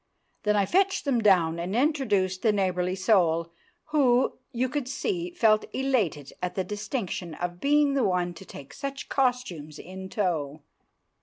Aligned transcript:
Then 0.41 0.55
I 0.55 0.65
fetched 0.65 1.05
them 1.05 1.21
down 1.21 1.59
and 1.59 1.75
introduced 1.75 2.41
the 2.41 2.51
neighbourly 2.51 2.95
soul, 2.95 3.51
who, 3.89 4.39
you 4.51 4.67
could 4.67 4.87
see, 4.87 5.29
felt 5.29 5.63
elated 5.75 6.33
at 6.41 6.55
the 6.55 6.63
distinction 6.63 7.35
of 7.35 7.61
being 7.61 7.93
the 7.93 8.03
one 8.03 8.33
to 8.33 8.43
take 8.43 8.73
such 8.73 9.09
costumes 9.09 9.77
in 9.77 10.09
tow. 10.09 10.63